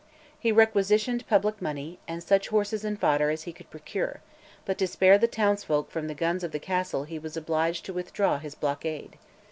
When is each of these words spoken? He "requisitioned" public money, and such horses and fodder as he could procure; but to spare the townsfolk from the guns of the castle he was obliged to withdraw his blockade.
He 0.39 0.51
"requisitioned" 0.51 1.27
public 1.27 1.61
money, 1.61 1.99
and 2.07 2.23
such 2.23 2.47
horses 2.47 2.83
and 2.83 2.99
fodder 2.99 3.29
as 3.29 3.43
he 3.43 3.53
could 3.53 3.69
procure; 3.69 4.21
but 4.65 4.79
to 4.79 4.87
spare 4.87 5.19
the 5.19 5.27
townsfolk 5.27 5.91
from 5.91 6.07
the 6.07 6.15
guns 6.15 6.43
of 6.43 6.51
the 6.51 6.57
castle 6.59 7.03
he 7.03 7.19
was 7.19 7.37
obliged 7.37 7.85
to 7.85 7.93
withdraw 7.93 8.39
his 8.39 8.55
blockade. 8.55 9.19